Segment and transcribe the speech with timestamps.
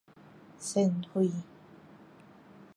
[0.57, 1.29] 膳費